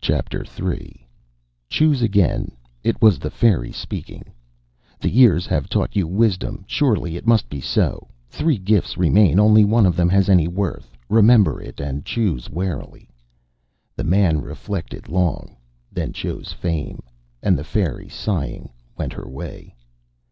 [0.00, 1.04] Chapter III
[1.68, 2.52] "Choose again."
[2.84, 4.26] It was the fairy speaking.
[5.00, 8.06] "The years have taught you wisdom surely it must be so.
[8.28, 9.40] Three gifts remain.
[9.40, 13.10] Only one of them has any worth remember it, and choose warily."
[13.96, 15.56] The man reflected long,
[15.90, 17.02] then chose Fame;
[17.42, 19.74] and the fairy, sighing, went her way.